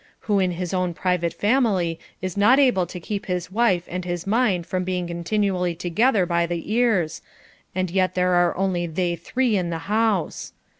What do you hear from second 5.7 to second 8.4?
together by the ears, and yet there